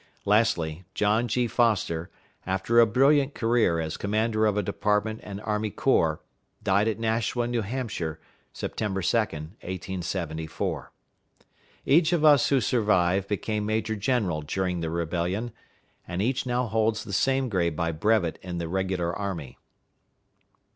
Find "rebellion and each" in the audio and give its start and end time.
14.89-16.47